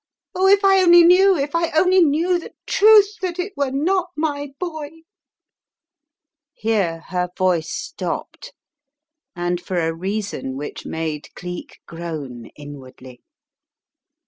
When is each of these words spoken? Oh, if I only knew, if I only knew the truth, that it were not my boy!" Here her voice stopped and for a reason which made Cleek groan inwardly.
Oh, 0.33 0.47
if 0.47 0.65
I 0.65 0.81
only 0.81 1.03
knew, 1.03 1.35
if 1.37 1.53
I 1.53 1.69
only 1.77 2.01
knew 2.01 2.39
the 2.39 2.53
truth, 2.65 3.19
that 3.21 3.37
it 3.37 3.53
were 3.55 3.69
not 3.69 4.07
my 4.17 4.49
boy!" 4.59 5.03
Here 6.63 7.01
her 7.09 7.29
voice 7.37 7.69
stopped 7.71 8.51
and 9.35 9.61
for 9.61 9.75
a 9.77 9.93
reason 9.93 10.57
which 10.57 10.87
made 10.87 11.29
Cleek 11.35 11.81
groan 11.85 12.47
inwardly. 12.55 13.21